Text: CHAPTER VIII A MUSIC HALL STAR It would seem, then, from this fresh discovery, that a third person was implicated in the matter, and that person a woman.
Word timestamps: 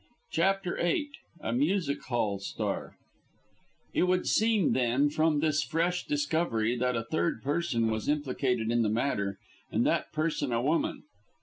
CHAPTER 0.31 0.77
VIII 0.81 1.09
A 1.41 1.53
MUSIC 1.53 2.01
HALL 2.05 2.39
STAR 2.39 2.95
It 3.93 4.01
would 4.07 4.25
seem, 4.25 4.73
then, 4.73 5.11
from 5.11 5.41
this 5.41 5.61
fresh 5.63 6.07
discovery, 6.07 6.75
that 6.75 6.95
a 6.95 7.03
third 7.03 7.43
person 7.43 7.91
was 7.91 8.09
implicated 8.09 8.71
in 8.71 8.81
the 8.81 8.89
matter, 8.89 9.37
and 9.71 9.85
that 9.85 10.11
person 10.11 10.51
a 10.51 10.59
woman. 10.59 11.03